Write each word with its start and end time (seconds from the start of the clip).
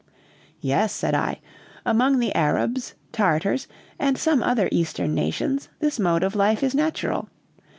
"Yes," 0.61 0.93
said 0.93 1.13
I. 1.13 1.41
"Among 1.85 2.17
the 2.17 2.33
Arabs, 2.33 2.95
Tartars, 3.11 3.67
and 3.99 4.17
some 4.17 4.41
other 4.41 4.67
Eastern 4.71 5.13
nations, 5.13 5.69
this 5.77 5.99
mode 5.99 6.23
of 6.23 6.33
life 6.35 6.63
is 6.63 6.73
natural. 6.73 7.29